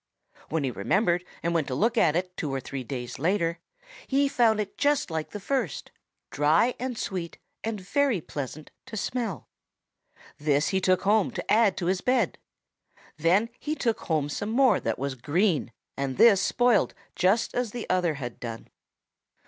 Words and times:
When 0.49 0.63
he 0.63 0.71
remembered 0.71 1.23
and 1.43 1.53
went 1.53 1.67
to 1.67 1.75
look 1.75 1.95
at 1.95 2.15
it 2.15 2.35
two 2.35 2.51
or 2.51 2.59
three 2.59 2.83
days 2.83 3.19
later, 3.19 3.59
he 4.07 4.27
found 4.27 4.59
it 4.59 4.75
just 4.75 5.11
like 5.11 5.29
the 5.29 5.39
first, 5.39 5.91
dry 6.31 6.73
and 6.79 6.97
sweet 6.97 7.37
and 7.63 7.79
very 7.79 8.19
pleasant 8.19 8.71
to 8.87 8.97
smell. 8.97 9.47
This 10.39 10.69
he 10.69 10.81
took 10.81 11.03
home 11.03 11.29
to 11.29 11.51
add 11.53 11.77
to 11.77 11.85
his 11.85 12.01
bed. 12.01 12.39
Then 13.17 13.49
he 13.59 13.75
took 13.75 13.99
home 13.99 14.27
some 14.27 14.49
more 14.49 14.79
that 14.79 14.97
was 14.97 15.13
green, 15.13 15.71
and 15.95 16.17
this 16.17 16.41
spoiled 16.41 16.95
just 17.15 17.53
as 17.53 17.69
the 17.69 17.87
other 17.87 18.15
had 18.15 18.39
done. 18.39 18.69